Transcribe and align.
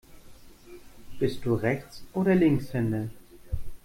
Bist 1.19 1.45
du 1.45 1.53
Rechts- 1.53 2.03
oder 2.13 2.33
Linkshänder? 2.33 3.11